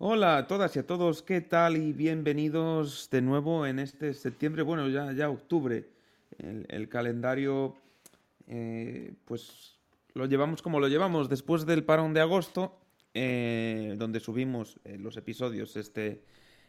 [0.00, 1.76] Hola a todas y a todos, ¿qué tal?
[1.76, 5.88] Y bienvenidos de nuevo en este septiembre, bueno, ya, ya octubre.
[6.38, 7.74] El, calendario,
[8.46, 9.76] eh, pues
[10.14, 12.78] lo llevamos como lo llevamos después del parón de agosto,
[13.12, 16.22] eh, donde subimos eh, los episodios este,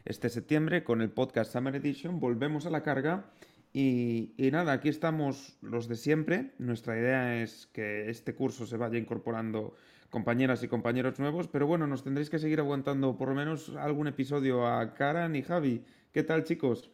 [0.06, 2.20] este septiembre con el podcast Summer Edition.
[2.20, 3.30] Volvemos a la carga
[3.72, 6.54] y, y nada, aquí estamos los de siempre.
[6.58, 9.76] Nuestra idea es que este curso se vaya incorporando
[10.10, 14.08] compañeras y compañeros nuevos, pero bueno, nos tendréis que seguir aguantando por lo menos algún
[14.08, 15.86] episodio a Karan y Javi.
[16.12, 16.92] ¿Qué tal, chicos?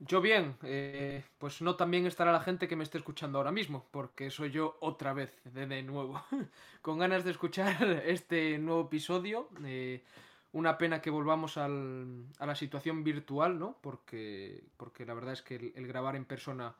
[0.00, 3.88] Yo bien, eh, pues no también estará la gente que me esté escuchando ahora mismo,
[3.90, 6.22] porque soy yo otra vez, de, de nuevo,
[6.82, 9.48] con ganas de escuchar este nuevo episodio.
[9.64, 10.04] Eh,
[10.52, 13.76] una pena que volvamos al, a la situación virtual, ¿no?
[13.80, 16.74] Porque, porque la verdad es que el, el, grabar en persona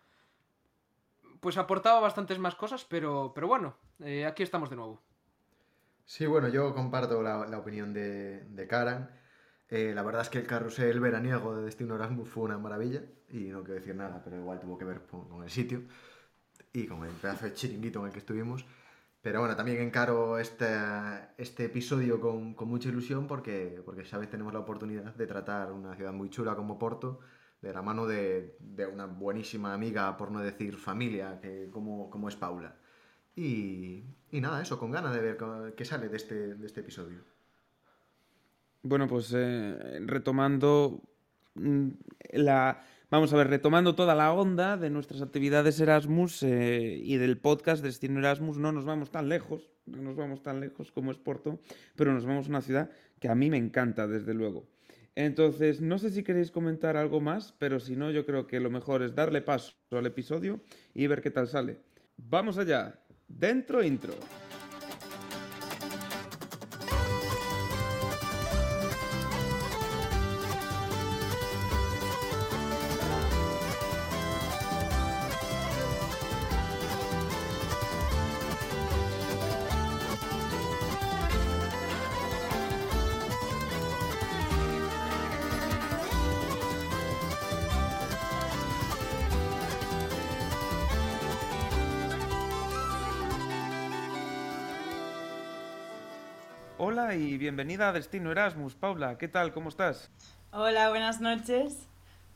[1.41, 5.02] pues aportaba bastantes más cosas, pero, pero bueno, eh, aquí estamos de nuevo.
[6.05, 9.11] Sí, bueno, yo comparto la, la opinión de, de Karan.
[9.69, 13.48] Eh, la verdad es que el carrusel veraniego de Destino Erasmus fue una maravilla y
[13.48, 15.83] no quiero decir nada, pero igual tuvo que ver con, el sitio
[16.72, 18.64] y con el pedazo de chiringuito en el que estuvimos.
[19.20, 20.67] Pero bueno, también encaro este,
[21.36, 25.95] este episodio con, con mucha ilusión porque, porque sabes tenemos la oportunidad de tratar una
[25.97, 27.20] ciudad muy chula como Porto
[27.61, 32.28] de la mano de, de una buenísima amiga, por no decir familia, que, como, como
[32.28, 32.77] es Paula.
[33.34, 37.20] Y, y nada, eso, con ganas de ver qué sale de este, de este episodio.
[38.83, 41.03] Bueno, pues eh, retomando
[41.55, 41.89] mm,
[42.33, 42.83] la...
[43.11, 47.83] Vamos a ver, retomando toda la onda de nuestras actividades Erasmus eh, y del podcast
[47.83, 51.59] Destino Erasmus, no nos vamos tan lejos, no nos vamos tan lejos como es Porto,
[51.97, 54.67] pero nos vamos a una ciudad que a mí me encanta, desde luego.
[55.19, 58.70] Entonces, no sé si queréis comentar algo más, pero si no, yo creo que lo
[58.70, 60.61] mejor es darle paso al episodio
[60.94, 61.80] y ver qué tal sale.
[62.16, 64.14] Vamos allá, dentro intro.
[97.68, 98.74] Bienvenida a Destino Erasmus.
[98.74, 99.52] Paula, ¿qué tal?
[99.52, 100.11] ¿Cómo estás?
[100.52, 101.86] Hola, buenas noches.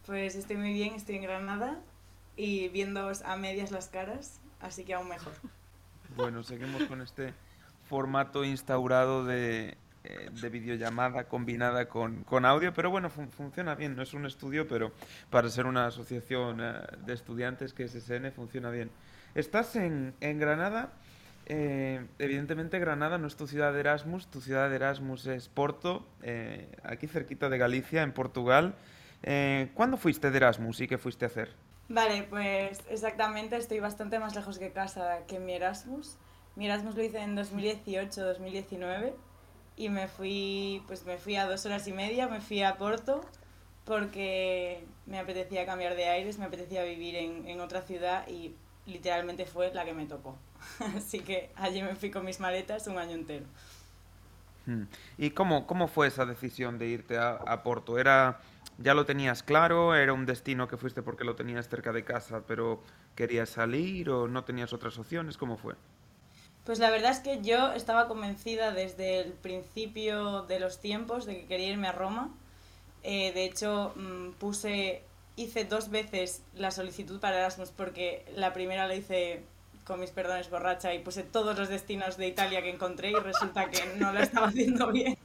[0.04, 1.80] Pues estoy muy bien, estoy en Granada
[2.36, 5.32] y viéndoos a medias las caras, así que aún mejor.
[6.16, 7.32] Bueno, seguimos con este
[7.88, 13.96] formato instaurado de, eh, de videollamada combinada con, con audio, pero bueno, fun funciona bien.
[13.96, 14.92] No es un estudio, pero
[15.30, 16.74] para ser una asociación eh,
[17.06, 18.90] de estudiantes que es SN funciona bien.
[19.34, 20.92] Estás en, en Granada.
[21.54, 26.06] Eh, evidentemente Granada no es tu ciudad de Erasmus, tu ciudad de Erasmus es Porto,
[26.22, 28.74] eh, aquí cerquita de Galicia, en Portugal.
[29.22, 31.54] Eh, ¿Cuándo fuiste de Erasmus y qué fuiste a hacer?
[31.90, 36.16] Vale, pues exactamente estoy bastante más lejos que casa que mi Erasmus.
[36.56, 39.12] Mi Erasmus lo hice en 2018-2019
[39.76, 43.20] y me fui, pues me fui a dos horas y media, me fui a Porto
[43.84, 48.54] porque me apetecía cambiar de aires, me apetecía vivir en, en otra ciudad y
[48.86, 50.36] literalmente fue la que me tocó.
[50.96, 53.46] Así que allí me fui con mis maletas un año entero.
[54.66, 54.84] Hmm.
[55.18, 57.98] ¿Y cómo, cómo fue esa decisión de irte a, a, Porto?
[57.98, 58.40] ¿Era,
[58.78, 59.94] ¿Ya lo tenías claro?
[59.94, 62.82] ¿Era un destino que fuiste porque lo tenías cerca de casa, pero
[63.16, 65.36] querías salir o no tenías otras opciones?
[65.36, 65.74] ¿Cómo fue?
[66.64, 71.40] Pues la verdad es que yo estaba convencida desde el principio de los tiempos de
[71.40, 72.30] que quería irme a Roma.
[73.02, 75.02] Eh, de hecho, mmm, puse,
[75.36, 79.44] hice dos veces la solicitud para Erasmus porque la primera la hice
[79.84, 83.70] con mis perdones borracha y puse todos los destinos de Italia que encontré y resulta
[83.70, 85.18] que no lo estaba haciendo bien.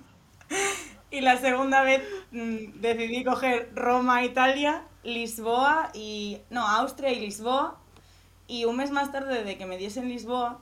[1.10, 6.40] Y la segunda vez mmm, decidí coger Roma, Italia, Lisboa y...
[6.50, 7.80] No, Austria y Lisboa.
[8.48, 10.60] Y un mes más tarde de que me diesen Lisboa,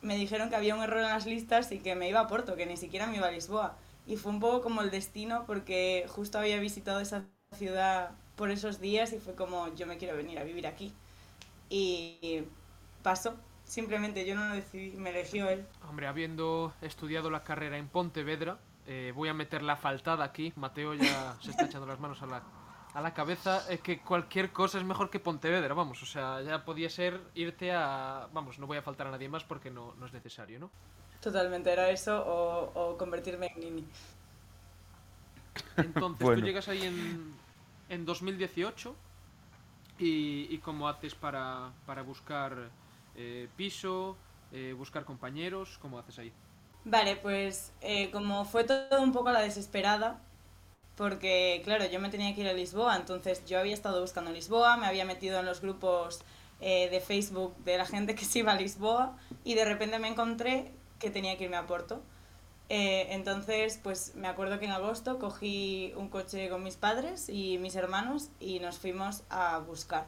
[0.00, 2.56] me dijeron que había un error en las listas y que me iba a Porto,
[2.56, 3.76] que ni siquiera me iba a Lisboa.
[4.06, 8.80] Y fue un poco como el destino porque justo había visitado esa ciudad por esos
[8.80, 10.92] días y fue como yo me quiero venir a vivir aquí.
[11.70, 12.42] Y
[13.02, 13.34] pasó.
[13.64, 15.64] Simplemente yo no lo decidí, me eligió él.
[15.88, 20.52] Hombre, habiendo estudiado la carrera en Pontevedra, eh, voy a meter la faltada aquí.
[20.56, 22.42] Mateo ya se está echando las manos a la,
[22.92, 23.64] a la cabeza.
[23.70, 26.02] Es que cualquier cosa es mejor que Pontevedra, vamos.
[26.02, 28.28] O sea, ya podía ser irte a...
[28.34, 30.70] Vamos, no voy a faltar a nadie más porque no, no es necesario, ¿no?
[31.22, 33.84] Totalmente, era eso o, o convertirme en Nini.
[35.78, 36.40] Entonces, bueno.
[36.40, 37.34] tú llegas ahí en,
[37.94, 38.94] en 2018
[39.98, 40.58] y, y
[40.88, 42.70] haces para, para buscar
[43.16, 44.16] eh, piso,
[44.52, 46.32] eh, buscar compañeros, ¿cómo haces ahí?
[46.84, 50.20] Vale, pues eh, como fue todo un poco la desesperada,
[50.96, 54.76] porque claro, yo me tenía que ir a Lisboa, entonces yo había estado buscando Lisboa,
[54.76, 56.20] me había metido en los grupos
[56.60, 60.08] eh, de Facebook de la gente que se iba a Lisboa y de repente me
[60.08, 62.02] encontré que tenía que irme a Porto.
[62.70, 67.58] Eh, entonces, pues me acuerdo que en agosto cogí un coche con mis padres y
[67.58, 70.06] mis hermanos y nos fuimos a buscar.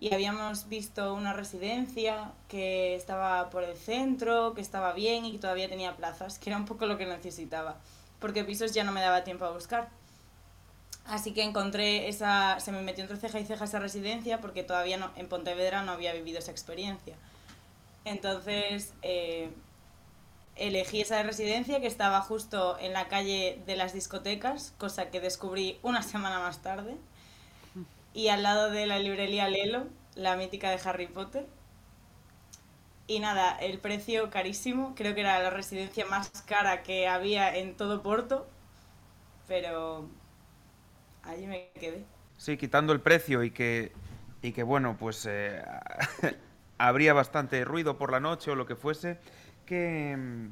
[0.00, 5.38] Y habíamos visto una residencia que estaba por el centro, que estaba bien y que
[5.38, 7.76] todavía tenía plazas, que era un poco lo que necesitaba,
[8.18, 9.90] porque pisos ya no me daba tiempo a buscar.
[11.04, 14.96] Así que encontré esa, se me metió entre ceja y ceja esa residencia porque todavía
[14.96, 17.16] no, en Pontevedra no había vivido esa experiencia.
[18.04, 19.50] Entonces, eh,
[20.60, 25.78] elegí esa residencia que estaba justo en la calle de las discotecas, cosa que descubrí
[25.82, 26.96] una semana más tarde,
[28.12, 31.46] y al lado de la librería Lelo, la mítica de Harry Potter.
[33.06, 37.76] Y nada, el precio carísimo, creo que era la residencia más cara que había en
[37.76, 38.46] todo Porto,
[39.48, 40.08] pero
[41.22, 42.04] allí me quedé.
[42.36, 43.92] Sí, quitando el precio y que,
[44.42, 45.64] y que bueno, pues eh,
[46.78, 49.18] habría bastante ruido por la noche o lo que fuese.
[49.70, 50.48] Mm,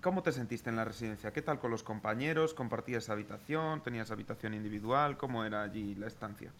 [0.00, 1.32] ¿Cómo te sentiste en la residencia?
[1.32, 2.54] ¿Qué tal con los compañeros?
[2.54, 3.82] ¿Compartías habitación?
[3.82, 5.16] ¿Tenías habitación individual?
[5.16, 6.50] ¿Cómo era allí la estancia?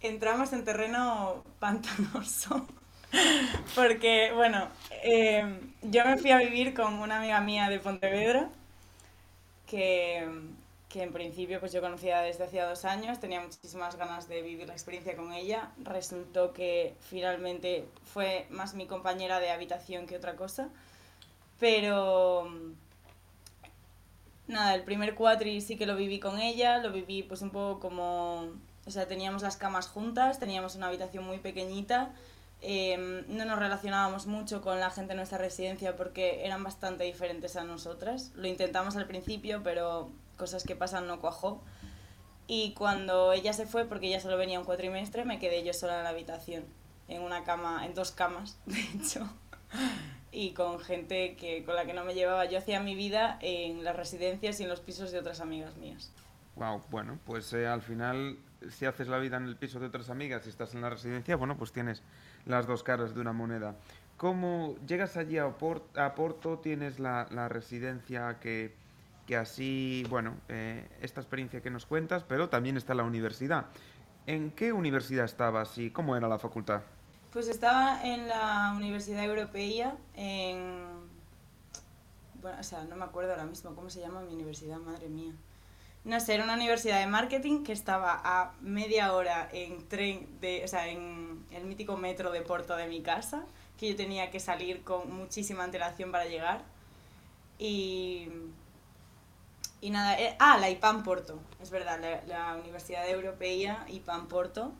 [0.00, 2.66] Entramos en terreno pantanoso.
[3.74, 4.68] Porque, bueno,
[5.02, 8.48] em, yo me fui a vivir con una amiga mía de Pontevedra,
[9.68, 10.26] que,
[10.88, 14.66] que en principio pues yo conocía desde hacía dos años, tenía muchísimas ganas de vivir
[14.66, 15.70] la experiencia con ella.
[15.84, 20.70] Resultó que finalmente fue más mi compañera de habitación que otra cosa.
[21.58, 22.48] Pero
[24.46, 27.80] nada, el primer cuatri sí que lo viví con ella, lo viví pues un poco
[27.80, 28.48] como,
[28.86, 32.10] o sea, teníamos las camas juntas, teníamos una habitación muy pequeñita,
[32.60, 37.56] em, no nos relacionábamos mucho con la gente de nuestra residencia porque eran bastante diferentes
[37.56, 38.32] a nosotras.
[38.36, 41.62] Lo intentamos al principio, pero cosas que pasan no cuajó.
[42.46, 45.98] Y cuando ella se fue, porque ella solo venía un cuatrimestre, me quedé yo sola
[45.98, 46.64] en la habitación,
[47.08, 49.28] en una cama, en dos camas, de hecho
[50.34, 52.44] y con gente que, con la que no me llevaba.
[52.46, 56.12] Yo hacía mi vida en las residencias y en los pisos de otras amigas mías.
[56.56, 58.38] Wow, bueno, pues eh, al final,
[58.70, 61.36] si haces la vida en el piso de otras amigas y estás en la residencia,
[61.36, 62.02] bueno, pues tienes
[62.46, 63.76] las dos caras de una moneda.
[64.16, 66.58] ¿Cómo llegas allí a, Porto?
[66.58, 68.74] Tienes la, la residencia que,
[69.26, 73.66] que, así, bueno, eh, esta experiencia que nos cuentas, pero también está la universidad.
[74.26, 76.82] ¿En qué universidad estabas y cómo era la facultad?
[77.34, 80.84] Pues estaba en la Universidad Europea, en...
[82.40, 85.32] Bueno, o sea, no me acuerdo ahora mismo cómo se llama mi universidad, madre mía.
[86.04, 90.62] No sé, era una universidad de marketing que estaba a media hora en tren, de,
[90.64, 93.42] o sea, en el mítico metro de Porto de mi casa,
[93.80, 96.62] que yo tenía que salir con muchísima antelación para llegar.
[97.58, 98.28] Y...
[99.80, 104.70] Y nada, eh, ah, la IPAM Porto, es verdad, la, Universidad Europea IPAM Porto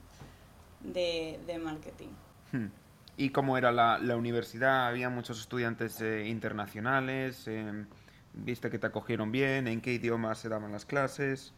[0.82, 2.10] de, de marketing.
[2.54, 2.68] Hmm.
[3.16, 4.86] ¿Y cómo era la, la universidad?
[4.86, 7.48] ¿Había muchos estudiantes eh, internacionales?
[7.48, 7.84] Eh,
[8.32, 9.66] ¿Viste que te acogieron bien?
[9.66, 11.52] ¿En qué idiomas se daban las clases?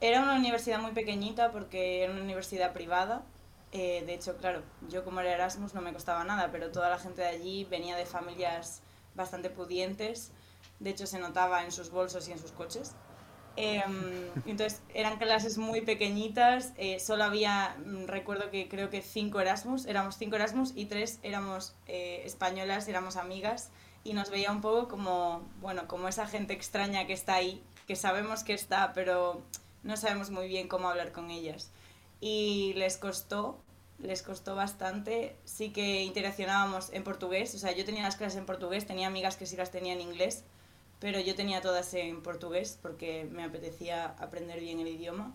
[0.00, 3.22] Era una universidad muy pequeñita porque era una universidad privada.
[3.72, 6.98] Eh, de hecho, claro, yo como era Erasmus no me costaba nada, pero toda la
[6.98, 8.82] gente de allí venía de familias
[9.14, 10.32] bastante pudientes.
[10.80, 12.94] De hecho, se notaba en sus bolsos y en sus coches.
[13.56, 19.40] Em, entonces eran clases muy pequeñitas, eh, solo había, mm, recuerdo que creo que cinco
[19.40, 23.70] Erasmus, éramos cinco Erasmus y tres éramos eh, españolas, éramos amigas
[24.02, 27.94] y nos veía un poco como, bueno, como esa gente extraña que está ahí, que
[27.94, 29.42] sabemos que está, pero
[29.84, 31.70] no sabemos muy bien cómo hablar con ellas.
[32.20, 33.60] Y les costó,
[33.98, 38.46] les costó bastante, sí que interaccionábamos en portugués, o sea, yo tenía las clases en
[38.46, 40.44] portugués, tenía amigas que sí las tenían en inglés,
[41.00, 45.32] pero yo tenía todas en portugués porque me apetecía aprender bien el idioma.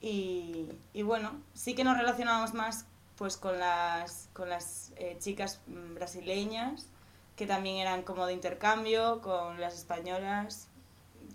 [0.00, 2.86] Y, y bueno, sí que nos relacionábamos más
[3.16, 6.88] pues con las, con las eh, chicas mm, brasileñas,
[7.36, 10.68] que también eran como de intercambio, con las españolas,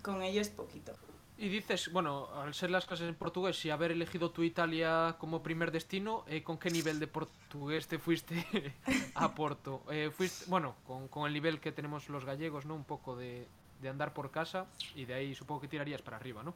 [0.01, 0.93] con ellos poquito.
[1.39, 5.43] Y dices, bueno, al ser las clases en portugués y haber elegido tu Italia como
[5.43, 8.43] primer destino, eh, ¿con qué nivel de portugués te fuiste
[9.13, 9.83] a Porto?
[9.91, 12.73] Eh, fuiste, bueno, con, con, el nivel que tenemos los gallegos, ¿no?
[12.73, 13.47] Un poco de,
[13.81, 14.65] de, andar por casa
[14.95, 16.55] y de ahí supongo que tirarías para arriba, ¿no?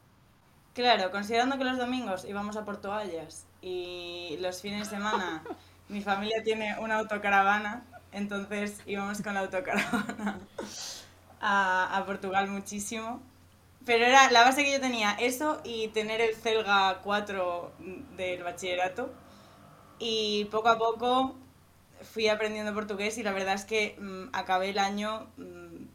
[0.74, 5.44] Claro, considerando que los domingos íbamos a Porto Ayas y los fines de semana
[5.88, 10.40] mi familia tiene una autocaravana, entonces íbamos con la autocaravana
[11.40, 13.22] a, a Portugal muchísimo
[13.84, 17.72] pero era la base que yo tenía, eso y tener el Celga 4
[18.16, 19.10] del bachillerato.
[19.98, 21.36] Y poco a poco
[22.02, 25.86] fui aprendiendo portugués y la verdad es que mm, acabé el año mm,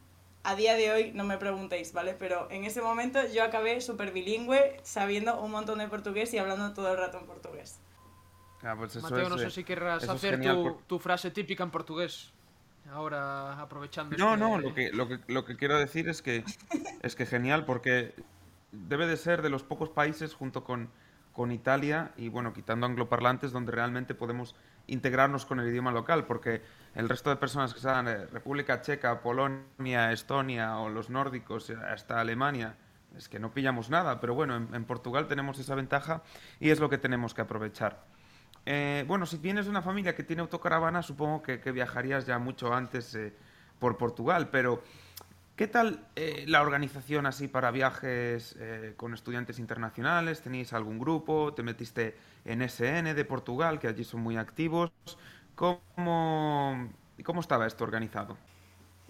[0.44, 2.14] a día de hoy no me preguntéis, ¿vale?
[2.14, 6.72] Pero en ese momento yo acabé súper bilingüe, sabiendo un montón de portugués y hablando
[6.74, 7.80] todo el rato en portugués.
[8.62, 10.98] Ah, pues eso Mateo, es, no sé eh, si querrás hacer genial tu, por- tu
[10.98, 12.32] frase típica en portugués.
[12.92, 14.16] Ahora aprovechando.
[14.16, 16.44] No, este- no, lo que, lo, que, lo que quiero decir es que
[17.02, 18.14] es que genial, porque
[18.72, 20.90] debe de ser de los pocos países junto con,
[21.32, 24.54] con Italia y bueno, quitando angloparlantes, donde realmente podemos
[24.86, 26.62] integrarnos con el idioma local, porque
[26.94, 31.76] el resto de personas que están en República Checa, Polonia, Estonia o los nórdicos, eh,
[31.76, 32.74] hasta Alemania,
[33.16, 36.22] es que no pillamos nada, pero bueno, en, en Portugal tenemos esa ventaja
[36.60, 38.02] y es lo que tenemos que aprovechar.
[38.70, 42.74] Eh, bueno, si tienes una familia que tiene autocaravana, supongo que, que viajarías ya mucho
[42.74, 43.32] antes eh,
[43.78, 44.82] por Portugal, pero
[45.56, 50.42] ¿qué tal eh, la organización así para viajes eh, con estudiantes internacionales?
[50.42, 51.54] ¿Tenéis algún grupo?
[51.54, 54.92] ¿Te metiste en SN de Portugal, que allí son muy activos?
[55.54, 56.90] ¿Cómo,
[57.24, 58.36] cómo estaba esto organizado?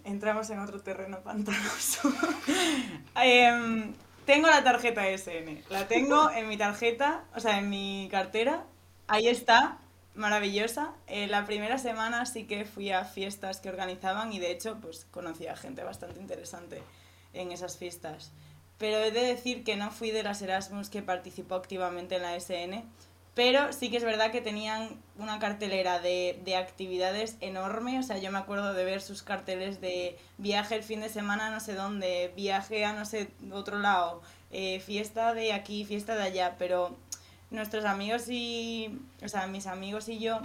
[0.05, 2.13] Entramos en otro terreno pantanoso.
[3.21, 3.93] Em,
[4.25, 5.65] tengo la tarjeta SN.
[5.69, 8.63] La tengo en mi tarjeta, o sea, en mi cartera.
[9.11, 9.79] Ahí está,
[10.15, 10.93] maravillosa.
[11.07, 15.07] Eh, la primera semana sí que fui a fiestas que organizaban y de hecho pues
[15.11, 16.83] conocí gente bastante interesante
[17.33, 18.33] en esas fiestas.
[18.77, 22.39] Pero he de decir que no fui de las Erasmus que participó activamente en la
[22.39, 22.85] SN,
[23.35, 27.99] pero sí que es verdad que tenían una cartelera de, de actividades enorme.
[27.99, 31.47] O sea, yo me acuerdo de ver sus carteles de viaje el fin de semana
[31.47, 36.15] a no sé dónde, viaje a no sé otro lado, eh, fiesta de aquí, fiesta
[36.15, 36.57] de allá.
[36.59, 36.97] Pero
[37.51, 39.01] nuestros amigos y.
[39.25, 40.41] O sea, mis amigos y yo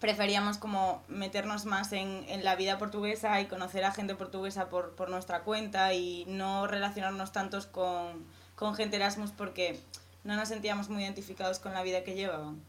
[0.00, 4.96] preferíamos como meternos más en, en la vida portuguesa y conocer a gente portuguesa por,
[4.96, 8.24] por nuestra cuenta y no relacionarnos tantos con,
[8.56, 9.78] con gente Erasmus porque
[10.24, 12.60] no nos sentíamos muy identificados con la vida que llevaban.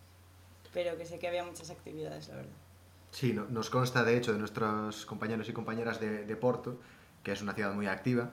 [0.74, 2.52] Pero que sé que había muchas actividades, la verdad.
[3.12, 6.80] Sí, no- nos consta de hecho de nuestros compañeros y compañeras de, de Porto,
[7.24, 8.30] que es una ciudad muy activa.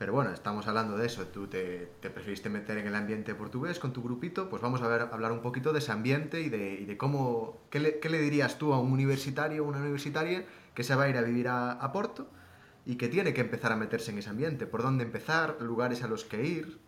[0.00, 1.26] Pero bueno, estamos hablando de eso.
[1.26, 4.48] Tú te, te meter en el ambiente portugués con tu grupito.
[4.48, 7.58] Pues vamos a ver, hablar un poquito de ese ambiente y de, cómo.
[7.68, 11.18] ¿qué le, dirías tú a un universitario o una universitaria que se va a ir
[11.18, 12.28] a vivir a, a Porto
[12.86, 14.64] y que tiene que empezar a meterse en ese ambiente?
[14.66, 15.58] ¿Por dónde empezar?
[15.60, 16.78] ¿Lugares a los que ir?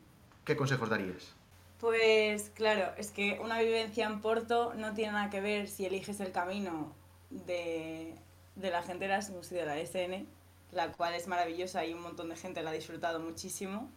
[0.47, 1.35] ¿Qué consejos darías?
[1.81, 6.19] Pues claro, es que una vivencia en Porto no tiene nada que ver si eliges
[6.21, 6.95] el camino
[7.29, 8.15] de,
[8.57, 10.27] de la gente Erasmus y de la SN,
[10.73, 13.89] la cual es maravillosa y un montón de gente la ha disfrutado muchísimo,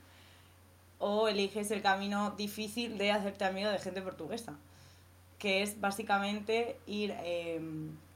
[0.99, 4.55] o eliges el camino difícil de hacerte amigo de gente portuguesa,
[5.39, 7.59] que es básicamente ir eh,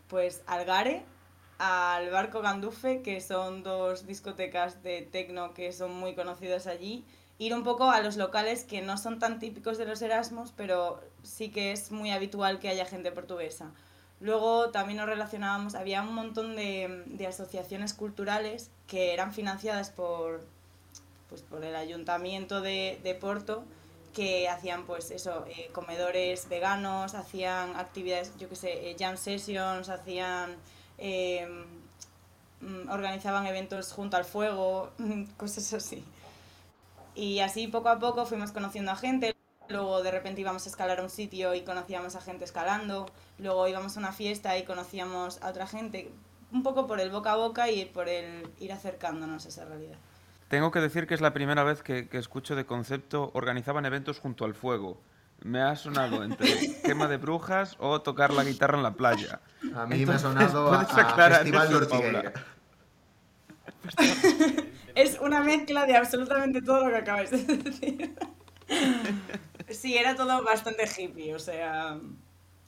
[0.07, 1.03] pues al Gare,
[1.57, 7.03] al Barco Gandufe, que son dos discotecas de tecno que son muy conocidas allí,
[7.37, 11.01] ir un poco a los locales que no son tan típicos de los Erasmus, pero
[11.23, 13.71] sí que es muy habitual que haya gente portuguesa.
[14.21, 20.45] Luego también nos relacionábamos, había un montón de, de asociaciones culturales que eran financiadas por,
[21.29, 23.63] pues, por el ayuntamiento de, de Porto,
[24.13, 29.89] que hacían pues eso, eh, comedores veganos, hacían actividades, yo qué sé, eh, jam sessions,
[29.89, 30.57] hacían...
[30.97, 31.47] eh,
[32.61, 34.91] mm, organizaban eventos junto al fuego,
[35.37, 36.03] cosas así.
[37.15, 39.35] Y así poco a poco fuimos conociendo a gente.
[39.69, 43.05] Luego de repente íbamos a escalar a un sitio y conocíamos a gente escalando.
[43.37, 46.11] Luego íbamos a una fiesta y conocíamos a otra gente.
[46.51, 49.97] Un poco por el boca a boca y por el ir acercándonos a esa realidad.
[50.47, 54.19] Tengo que decir que es la primera vez que, que escucho de concepto organizaban eventos
[54.19, 54.99] junto al fuego.
[55.41, 59.39] Me ha sonado entre quema de brujas o tocar la guitarra en la playa.
[59.75, 62.33] A mí me Entonces, ha sonado a, ¿puedes a Festival de Ortigueira.
[64.95, 68.15] Es una mezcla de absolutamente todo lo que acabas de decir.
[69.71, 71.99] Sí, era todo bastante hippie, o sea,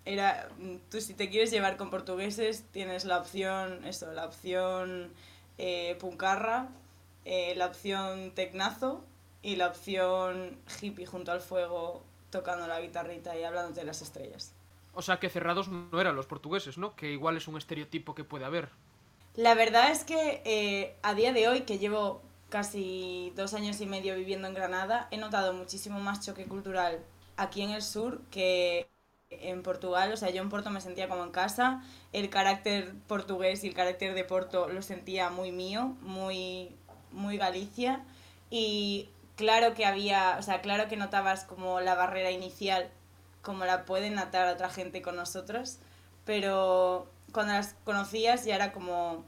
[0.06, 0.50] era
[0.90, 5.12] tú si te quieres llevar con portugueses tienes la opción eso, la opción
[5.58, 6.70] eh, puncarra,
[7.26, 9.04] eh, la opción tecnazo
[9.44, 14.54] y la opción hippie junto al fuego tocando la guitarrita y hablándote de las estrellas.
[14.94, 16.96] O sea que cerrados no eran los portugueses, ¿no?
[16.96, 18.70] Que igual es un estereotipo que puede haber.
[19.36, 23.88] La verdad es que eh, a día de hoy, que llevo casi dos años y
[23.88, 27.00] medio viviendo en Granada, he notado muchísimo más choque cultural
[27.38, 28.88] aquí en el sur que
[29.32, 30.12] en Portugal.
[30.14, 31.84] O sea, yo en Porto me sentía como en casa.
[32.14, 36.76] El carácter portugués y el carácter de Porto lo sentía muy mío, muy,
[37.12, 38.04] muy Galicia.
[38.50, 42.90] Y claro que había, o sea, claro que notabas como la barrera inicial,
[43.42, 45.80] como la pueden notar otra gente con nosotros,
[46.26, 49.26] pero cuando las conocías ya era como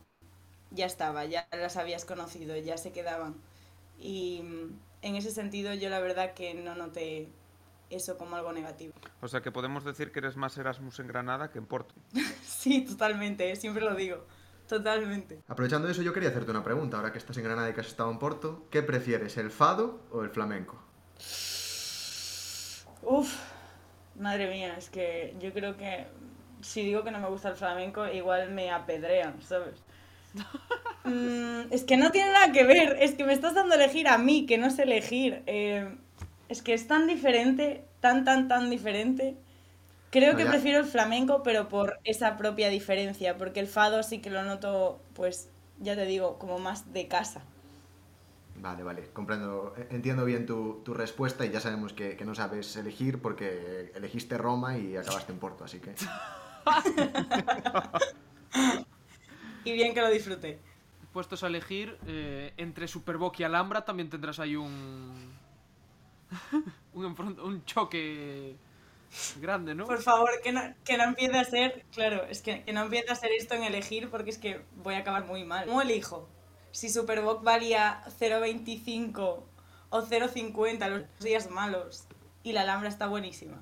[0.74, 3.36] ya estaba, ya las habías conocido, ya se quedaban.
[3.98, 7.30] Y mm, en ese sentido yo la verdad que no noté
[7.90, 8.94] eso como algo negativo.
[9.22, 11.94] O sea que podemos decir que eres más Erasmus en Granada que en Porto.
[12.44, 14.26] Sí, totalmente, siempre lo digo.
[14.68, 15.42] Totalmente.
[15.50, 17.88] Aprovechando eso, yo quería hacerte una pregunta, ahora que estás en Granada y que has
[17.88, 18.66] estado en Porto.
[18.72, 20.82] ¿Qué prefieres, el fado o el flamenco?
[23.02, 23.36] Uf,
[24.18, 26.08] madre mía, es que yo creo que
[26.62, 29.84] si digo que no me gusta el flamenco, igual me apedrean, ¿sabes?
[31.04, 34.08] Mm, es que no tiene nada que ver, es que me estás dando a elegir
[34.08, 35.44] a mí, que no sé elegir.
[35.48, 35.96] Eh,
[36.50, 39.38] es que es tan diferente, tan, tan, tan diferente.
[40.12, 40.48] Creo No, que ya.
[40.48, 45.06] prefiero el flamenco, pero por esa propia diferencia, porque el fado sí que lo noto,
[45.14, 45.50] pues,
[45.80, 47.46] ya te digo, como más de casa.
[48.56, 52.36] Vale, vale, comprendo, eh, entiendo bien tu, tu respuesta y ya sabemos que, que no
[52.36, 55.94] sabes elegir porque elegiste Roma y acabaste en Porto, así que...
[59.64, 60.60] Y bien que lo disfruté.
[61.12, 65.32] Puestos a elegir eh, entre Superboc y Alhambra, también tendrás ahí un.
[66.94, 68.56] un, un choque
[69.40, 69.86] grande, ¿no?
[69.86, 73.12] Por favor, que no, que no empiece a ser, claro, es que, que no empiece
[73.12, 75.68] a ser esto en elegir porque es que voy a acabar muy mal.
[75.68, 76.28] ¿Cómo elijo?
[76.72, 79.44] Si Superboc valía 0.25
[79.90, 82.08] o 0.50 los días malos
[82.42, 83.58] y la Alhambra está buenísima.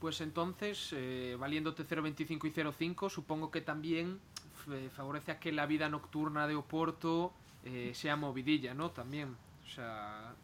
[0.00, 4.20] Pues entonces, eh, valiéndote 0.25 y 0.5, supongo que también
[4.94, 7.32] favorece a que la vida nocturna de Oporto
[7.64, 8.90] eh, sea movidilla, ¿no?
[8.90, 9.36] También.
[9.64, 10.34] O sea,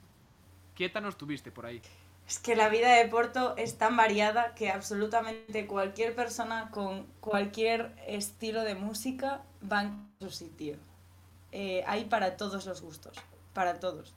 [0.74, 1.80] quieta no estuviste por ahí.
[2.26, 7.94] Es que la vida de Porto es tan variada que absolutamente cualquier persona con cualquier
[8.06, 10.76] estilo de música va en su sitio.
[11.52, 13.16] Eh, hay para todos los gustos,
[13.52, 14.14] para todos.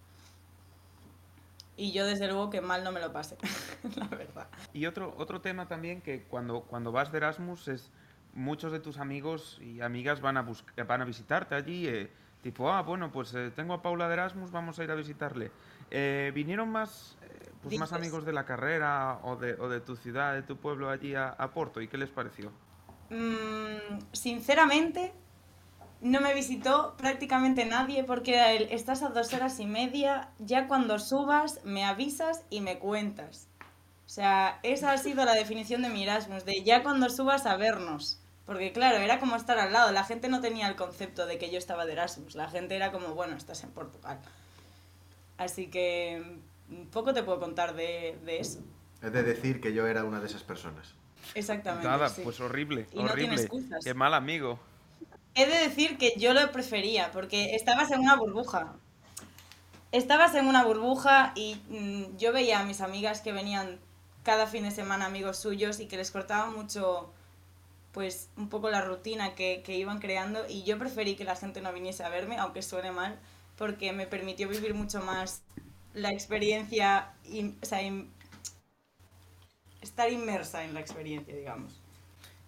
[1.76, 3.38] Y yo desde luego que mal no me lo pase,
[3.96, 4.48] la verdad.
[4.74, 7.92] Y otro, otro tema también que cuando, cuando vas de Erasmus es
[8.34, 10.46] muchos de tus amigos y amigas van a,
[10.88, 11.88] van a visitarte allí.
[11.88, 14.96] eh, tipo, ah, bueno, pues eh, tengo a Paula de Erasmus, vamos a ir a
[14.96, 15.52] visitarle.
[15.92, 17.18] Eh, ¿Vinieron más,
[17.62, 20.90] pues, más amigos de la carrera o de, o de tu ciudad, de tu pueblo
[20.90, 21.82] allí a, a Porto?
[21.82, 22.52] ¿Y qué les pareció?
[23.10, 25.14] Mm, sinceramente,
[26.02, 30.68] no me visitó prácticamente nadie porque era el, estás a dos horas y media, ya
[30.68, 33.50] cuando subas me avisas y me cuentas.
[34.06, 37.58] O sea, esa ha sido la definición de mi Erasmus, de ya cuando subas a
[37.58, 38.22] vernos.
[38.48, 41.52] Porque claro, era como estar al lado, la gente no tenía el concepto de que
[41.52, 44.20] yo estaba de Erasmus, la gente era como, bueno, estás en Portugal.
[45.38, 48.60] Así que mm, poco te puedo contar de, de eso.
[49.04, 50.96] He de decir que yo era una de esas personas.
[51.36, 51.88] Exactamente.
[51.88, 52.22] Nada, sí.
[52.24, 53.42] pues horrible, Y no tiene horrible.
[53.44, 53.84] excusas.
[53.84, 54.60] Qué mal amigo.
[55.36, 58.76] He de decir que yo lo prefería, porque estabas en una burbuja.
[59.92, 63.80] Estabas en una burbuja y mm, yo veía a mis amigas que venían
[64.24, 67.14] cada fin de semana amigos suyos y que les cortaba mucho,
[67.98, 71.62] pues, un poco la rutina que, que iban creando y yo preferí que la gente
[71.62, 73.18] no viniese a verme, aunque suene mal,
[73.58, 75.42] porque me permitió vivir mucho más
[75.96, 78.08] la experiencia, y, o sea, in-
[79.82, 81.82] estar inmersa en la experiencia, digamos.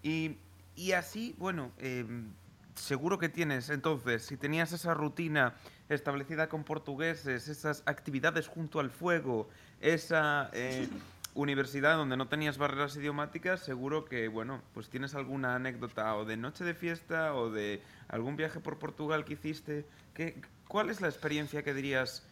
[0.04, 0.38] Y,
[0.76, 2.28] y así, bueno, em,
[2.76, 5.56] seguro que tienes, entonces, si tenías esa rutina
[5.90, 9.50] establecida con portugueses, esas actividades junto al fuego,
[9.82, 10.88] esa eh,
[11.40, 16.38] universidad donde no tenías barreras idiomáticas, seguro que, bueno, pues tienes alguna anécdota o de
[16.38, 19.86] noche de fiesta o de algún viaje por Portugal que hiciste.
[20.14, 22.24] ¿Qué, ¿Cuál es la experiencia que dirías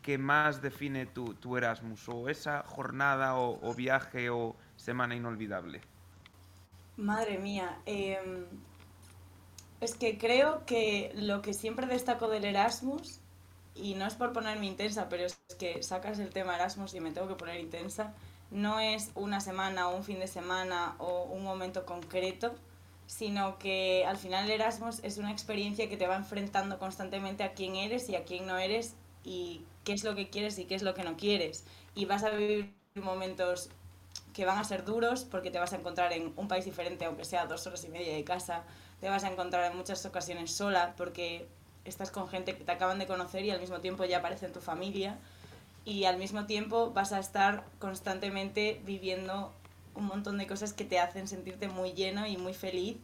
[0.00, 2.08] que más define tu, tu Erasmus?
[2.08, 5.80] ¿O esa jornada o, viaje o semana inolvidable?
[6.96, 8.46] Madre mía, em,
[9.80, 13.20] es que creo que lo que siempre destaco del Erasmus,
[13.74, 17.12] y no es por ponerme intensa, pero es que sacas el tema Erasmus y me
[17.12, 18.14] tengo que poner intensa,
[18.50, 22.54] no es una semana o un fin de semana o un momento concreto,
[23.06, 27.52] sino que al final el Erasmus es una experiencia que te va enfrentando constantemente a
[27.52, 30.74] quién eres y a quién no eres y qué es lo que quieres y qué
[30.74, 31.64] es lo que no quieres.
[31.94, 33.70] Y vas a vivir momentos
[34.32, 37.24] que van a ser duros porque te vas a encontrar en un país diferente, aunque
[37.24, 38.64] sea dos horas y media de casa.
[39.00, 41.46] Te vas a encontrar en muchas ocasiones sola porque
[41.84, 44.52] estás con gente que te acaban de conocer y al mismo tiempo ya aparece en
[44.52, 45.18] tu familia.
[45.84, 49.52] Y al mismo tiempo vas a estar constantemente viviendo
[49.94, 52.96] un montón de cosas que te hacen sentirte muy lleno y muy feliz.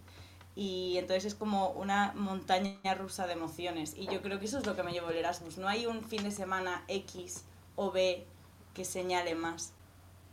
[0.56, 3.94] Y entonces es como una montaña rusa de emociones.
[3.96, 5.58] Y yo creo que eso es lo que me llevo el Erasmus.
[5.58, 7.44] No hay un fin de semana X
[7.76, 8.26] o B
[8.74, 9.72] que señale más.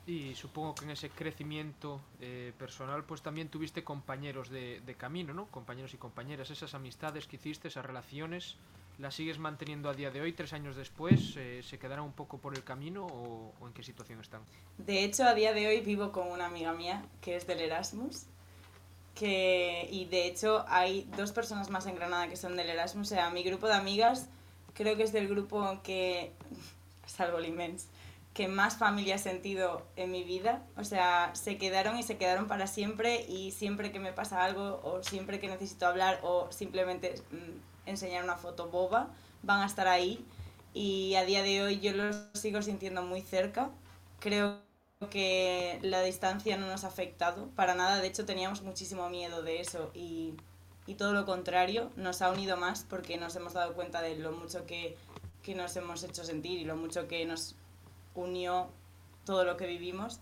[0.07, 5.33] Y supongo que en ese crecimiento eh, personal, pues también tuviste compañeros de, de camino,
[5.33, 5.47] ¿no?
[5.47, 6.49] Compañeros y compañeras.
[6.49, 8.55] Esas amistades que hiciste, esas relaciones,
[8.99, 11.35] ¿las sigues manteniendo a día de hoy, tres años después?
[11.35, 14.41] Eh, ¿Se quedarán un poco por el camino o, en qué situación están?
[14.77, 18.27] De hecho, a día de hoy vivo con una amiga mía que es del Erasmus.
[19.13, 23.07] Que, y de hecho, hay dos personas más en Granada que son del Erasmus.
[23.07, 24.29] O sea, mi grupo de amigas
[24.73, 26.31] creo que es del grupo que,
[27.05, 27.87] salvo el Imens,
[28.37, 30.63] que más familia he sentido en mi vida.
[30.77, 34.79] O sea, se quedaron y se quedaron para siempre y siempre que me pasa algo
[34.83, 39.09] o siempre que necesito hablar o simplemente mm, enseñar una foto boba,
[39.41, 40.23] van a estar ahí.
[40.75, 43.71] Y a día de hoy yo los sigo sintiendo muy cerca.
[44.19, 44.59] Creo
[45.09, 47.99] que la distancia no nos ha afectado para nada.
[47.99, 50.35] De hecho, teníamos muchísimo miedo de eso y,
[50.85, 54.31] y todo lo contrario, nos ha unido más porque nos hemos dado cuenta de lo
[54.31, 54.95] mucho que,
[55.41, 57.55] que nos hemos hecho sentir y lo mucho que nos
[58.17, 58.67] unió
[59.25, 60.19] todo lo que vivimos.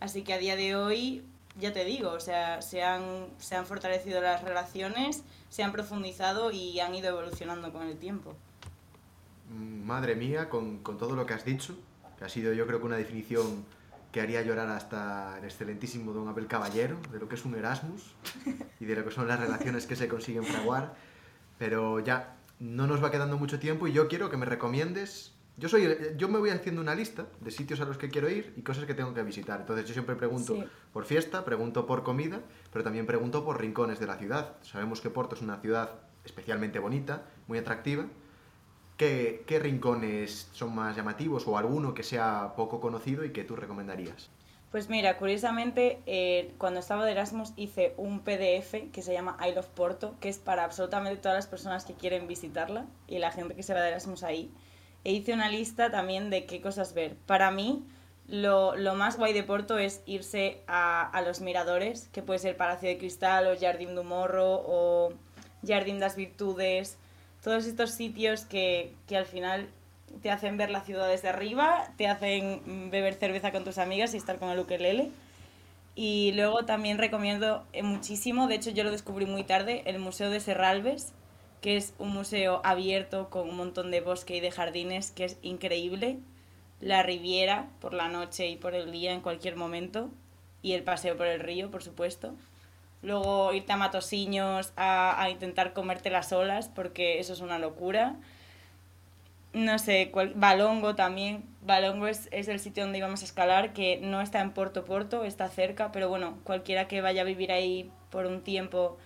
[0.00, 1.24] Así que a día de hoy,
[1.58, 6.50] ya te digo, o sea, se han, se han fortalecido las relaciones, se han profundizado
[6.50, 8.36] y han ido evolucionando con el tiempo.
[9.50, 11.74] Madre mía, con, con todo lo que has dicho,
[12.18, 13.64] que ha sido yo creo que una definición
[14.12, 18.14] que haría llorar hasta el excelentísimo don Abel Caballero, de lo que es un Erasmus
[18.80, 20.94] y de lo que son las relaciones que se consiguen fraguar.
[21.58, 25.68] Pero ya, no nos va quedando mucho tiempo y yo quiero que me recomiendes yo,
[25.68, 28.62] soy, yo me voy haciendo una lista de sitios a los que quiero ir y
[28.62, 29.60] cosas que tengo que visitar.
[29.60, 30.64] Entonces yo siempre pregunto Sí.
[30.92, 32.40] por fiesta, pregunto por comida,
[32.72, 34.56] pero también pregunto por rincones de la ciudad.
[34.62, 35.90] Sabemos que Porto es una ciudad
[36.24, 38.06] especialmente bonita, muy atractiva.
[38.96, 43.54] ¿Qué, qué rincones son más llamativos o alguno que sea poco conocido y que tú
[43.54, 44.30] recomendarías?
[44.72, 49.54] Pues mira, curiosamente, eh, cuando estaba de Erasmus hice un PDF que se llama I
[49.54, 53.54] Love Porto, que es para absolutamente todas las personas que quieren visitarla y la gente
[53.54, 54.52] que se va de Erasmus ahí.
[55.04, 57.14] E hice una lista también de qué cosas ver.
[57.26, 57.82] Para mí,
[58.26, 62.56] lo, lo más guay de Porto es irse a, a los miradores, que puede ser
[62.56, 65.12] Palacio de Cristal o Jardín do Morro o
[65.66, 66.98] Jardín das Virtudes.
[67.42, 69.68] Todos estos sitios que, que al final
[70.22, 74.16] te hacen ver la ciudad desde arriba, te hacen beber cerveza con tus amigas y
[74.16, 75.10] estar con el ukelele.
[75.94, 80.30] Y luego también recomiendo eh, muchísimo, de hecho yo lo descubrí muy tarde, el Museo
[80.30, 81.12] de Serralves,
[81.60, 85.38] que es un museo abierto con un montón de bosque y de jardines, que es
[85.42, 86.18] increíble.
[86.80, 90.10] La Riviera por la noche y por el día en cualquier momento.
[90.62, 92.34] Y el paseo por el río, por supuesto.
[93.02, 98.16] Luego irte a Matosiños a, intentar comerte las olas, porque eso es una locura
[99.52, 101.44] no sé, cual- Balongo también.
[101.62, 105.24] Balongo es, es el sitio donde íbamos a escalar, que no está en Porto Porto,
[105.24, 108.98] está cerca, pero bueno, cualquiera que vaya a vivir ahí por un tiempo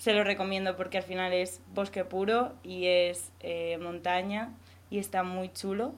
[0.00, 4.54] se lo recomiendo porque al final es bosque puro y es eh, montaña
[4.88, 5.92] y está muy chulo.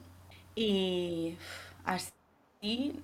[0.56, 1.36] Y
[1.84, 3.00] así,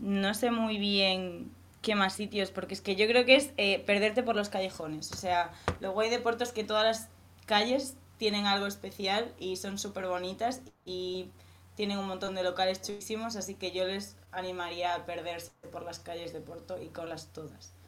[0.00, 3.80] no sé muy bien qué más sitios, porque es que yo creo que es eh,
[3.80, 5.12] perderte por los callejones.
[5.12, 7.08] O sea, lo guay de Porto es que todas las
[7.44, 11.28] calles tienen algo especial y son súper bonitas y
[11.74, 15.98] tienen un montón de locales chulísimos, así que yo les animaría a perderse por las
[15.98, 17.81] calles de Porto y con las todas.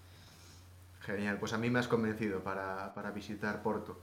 [1.04, 4.00] Genial, pues a mí me has convencido para, para visitar Porto.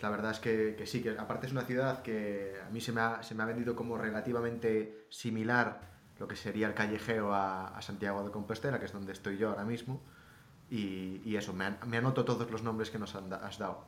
[0.00, 2.92] La verdad es que, que sí, que aparte es una ciudad que a mí se
[2.92, 5.80] me ha, se me ha vendido como relativamente similar
[6.18, 9.50] lo que sería el callejeo a, a Santiago de Compostela, que es donde estoy yo
[9.50, 10.00] ahora mismo.
[10.70, 13.84] Y, y eso, me, an- me anoto todos los nombres que nos han has dado.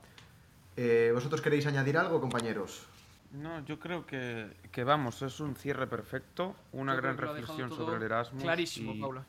[0.77, 2.87] Eh, ¿Vosotros queréis añadir algo, compañeros?
[3.33, 7.97] No, yo creo que, que vamos, es un cierre perfecto, una Yo gran reflexión sobre
[7.97, 8.43] el Erasmus.
[8.43, 9.25] Clarísimo, y- Paula.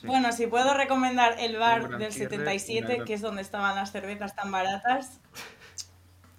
[0.00, 0.06] Sí.
[0.06, 3.74] Bueno, si puedo recomendar el bar del cierre, 77, una gran- que es donde estaban
[3.76, 5.20] las cervezas tan baratas,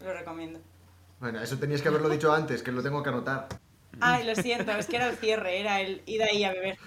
[0.03, 0.59] lo recomiendo.
[1.19, 3.47] Bueno, eso tenías que haberlo dicho antes, que lo tengo que anotar.
[3.99, 6.77] Ay, lo siento, es que era el cierre, era el ir ahí a beber.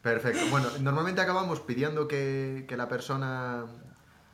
[0.00, 0.40] Perfecto.
[0.50, 3.66] Bueno, normalmente acabamos pidiendo que, que la persona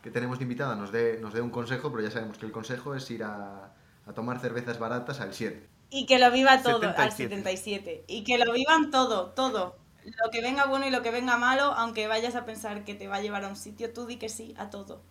[0.03, 2.53] que tenemos de invitada nos dé, nos dé un consejo, pero ya sabemos que el
[2.53, 3.73] consejo es ir a,
[4.07, 5.69] a tomar cervezas baratas al 7.
[5.91, 7.03] Y que lo viva todo 77.
[7.03, 8.05] al 77.
[8.07, 9.77] Y que lo vivan todo, todo.
[10.05, 13.09] Lo que venga bueno y lo que venga malo, aunque vayas a pensar que te
[13.09, 15.03] va a llevar a un sitio, tú di que sí a todo.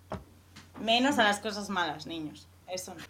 [0.79, 2.47] Menos a las cosas malas, niños.
[2.67, 3.03] Eso no.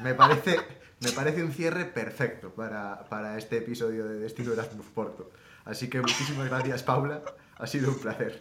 [0.00, 0.58] Me parece,
[1.00, 5.30] me parece un cierre perfecto para, para este episodio de Destino Erasmus Porto.
[5.64, 7.22] Así que muchísimas gracias, Paula.
[7.58, 8.38] Ha sido un placer.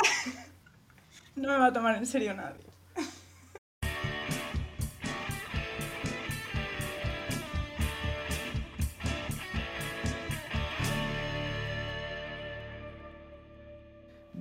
[1.36, 2.69] No me va a tomar en serio nadie.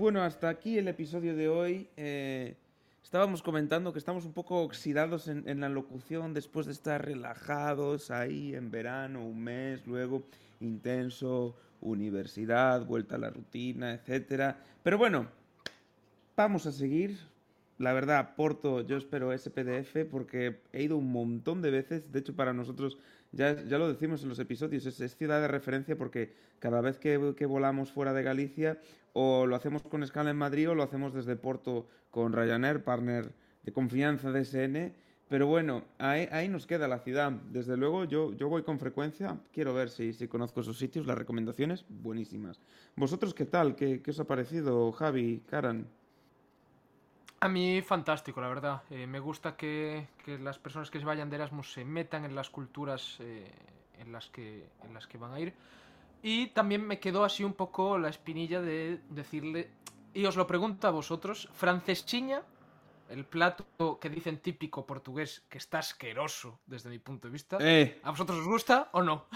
[0.08, 1.86] Bueno, hasta aquí el episodio de hoy.
[1.98, 2.56] Eh,
[3.04, 8.10] estábamos comentando que estamos un poco oxidados en, en la locución después de estar relajados
[8.10, 10.22] ahí en verano, un mes, luego
[10.60, 14.56] intenso, universidad, vuelta a la rutina, etcétera.
[14.82, 15.28] Pero bueno,
[16.34, 17.18] vamos a seguir.
[17.78, 22.10] La verdad, Porto, yo espero ese PDF porque he ido un montón de veces.
[22.10, 22.98] De hecho, para nosotros,
[23.30, 26.98] ya, ya lo decimos en los episodios, es, es ciudad de referencia porque cada vez
[26.98, 28.80] que, que volamos fuera de Galicia,
[29.12, 33.32] o lo hacemos con escala en Madrid o lo hacemos desde Porto con Ryanair, partner
[33.62, 34.92] de confianza de SN.
[35.28, 37.30] Pero bueno, ahí, ahí nos queda la ciudad.
[37.30, 39.38] Desde luego, yo, yo voy con frecuencia.
[39.52, 41.06] Quiero ver si, si conozco esos sitios.
[41.06, 42.60] Las recomendaciones, buenísimas.
[42.96, 43.76] ¿Vosotros qué tal?
[43.76, 45.86] ¿Qué, qué os ha parecido, Javi, Karan?
[47.40, 48.82] A mí fantástico, la verdad.
[48.90, 52.34] Eh, me gusta que, que las personas que se vayan de Erasmus se metan en
[52.34, 53.50] las culturas eh,
[53.98, 55.54] en, las que, en las que van a ir.
[56.22, 59.70] Y también me quedó así un poco la espinilla de decirle,
[60.14, 62.42] y os lo pregunto a vosotros, franceschiña,
[63.08, 68.00] el plato que dicen típico portugués, que está asqueroso desde mi punto de vista, Eh,
[68.02, 69.26] ¿a vosotros os gusta o no?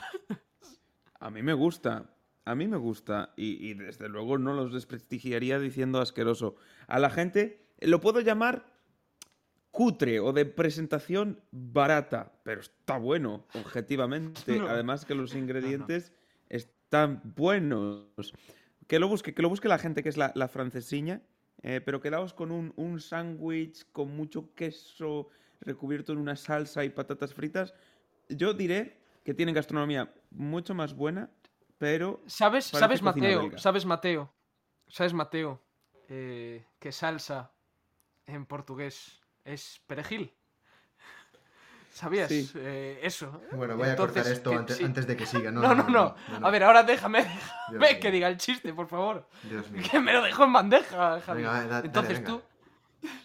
[1.21, 2.05] a mí me gusta.
[2.45, 3.33] A mí me gusta.
[3.37, 6.57] Y, y desde luego no los desprestigiaría diciendo asqueroso.
[6.89, 8.67] A la gente lo puedo llamar
[9.71, 12.33] cutre o de presentación barata.
[12.45, 14.59] Pero está bueno, objetivamente.
[14.59, 14.69] No.
[14.69, 16.13] Además que los ingredientes
[16.49, 18.33] están buenos.
[18.87, 21.23] Que lo busque, que lo busque la gente que es la, la francesiña.
[21.63, 25.29] eh, pero quedaos con un, un sándwich con mucho queso
[25.61, 27.73] recubierto en una salsa y patatas fritas.
[28.29, 31.31] Yo diré que tienen gastronomía mucho más buena,
[31.79, 33.57] pero ¿Sabes, sabes Mateo?
[33.59, 34.33] ¿Sabes Mateo?
[34.89, 35.63] ¿Sabes Mateo?
[36.09, 37.53] Eh, que salsa
[38.27, 40.33] en portugués es perejil.
[41.93, 42.29] ¿Sabías?
[42.29, 42.51] Sí.
[42.55, 43.43] Eh, eso.
[43.53, 44.85] Bueno, voy a cortar esto que antes, sí.
[44.85, 45.51] antes de que siga.
[45.53, 46.15] No, No, no, no.
[46.47, 47.27] A ver, ahora déjame,
[47.71, 49.29] déjame que diga el chiste, por favor.
[49.43, 49.83] Dios mío.
[49.91, 51.43] Que me lo dejo en bandeja, Javi.
[51.43, 52.29] Venga, dale, Entonces venga.
[52.31, 52.43] tú,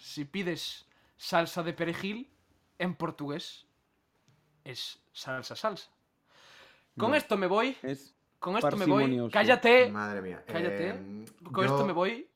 [0.01, 2.29] si pides salsa de perejil,
[2.79, 3.65] en portugués
[4.63, 5.89] es salsa salsa.
[6.97, 7.15] Con No.
[7.17, 7.77] esto me voy.
[7.83, 9.29] es Con esto me voy.
[9.31, 9.89] Cállate.
[9.89, 10.43] Madre mía.
[10.45, 10.89] Cállate.
[10.89, 12.27] eh, Con yo- esto me voy.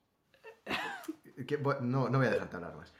[1.81, 2.93] No, no voy a dejarte hablar más.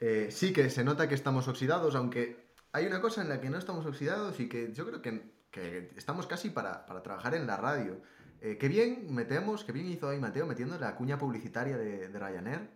[0.00, 3.48] Eh, sí que se nota que estamos oxidados, aunque hay una cosa en la que
[3.48, 7.46] no estamos oxidados y que yo creo que, que estamos casi para, para trabajar en
[7.46, 8.00] la radio.
[8.40, 12.18] Eh, qué bien metemos, qué bien hizo ahí Mateo metiendo la cuña publicitaria de, de
[12.18, 12.70] Ryanair.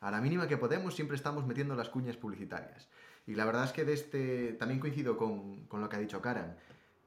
[0.00, 2.88] A la mínima que podemos siempre estamos metiendo las cuñas publicitarias.
[3.26, 6.22] Y la verdad es que de este, también coincido con, con lo que ha dicho
[6.22, 6.56] Karan.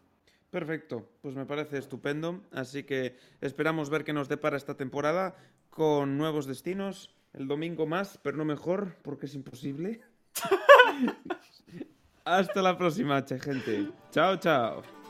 [0.50, 2.42] Perfecto, pues me parece estupendo.
[2.52, 5.38] Así que esperamos ver qué nos depara esta temporada
[5.70, 7.16] con nuevos destinos.
[7.34, 10.02] El domingo más, pero no mejor, porque es imposible.
[12.26, 13.90] Hasta la próxima, che, gente.
[14.12, 15.01] Chao, chao.